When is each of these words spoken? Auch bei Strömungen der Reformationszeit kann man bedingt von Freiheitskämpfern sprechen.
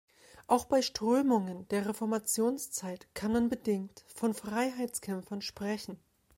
Auch 0.47 0.65
bei 0.65 0.81
Strömungen 0.81 1.67
der 1.67 1.87
Reformationszeit 1.87 3.07
kann 3.13 3.31
man 3.33 3.49
bedingt 3.49 4.03
von 4.07 4.33
Freiheitskämpfern 4.33 5.43
sprechen. 5.43 5.99